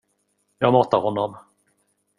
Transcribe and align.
Jag 0.59 0.73
matar 0.73 1.01
honom. 1.01 1.37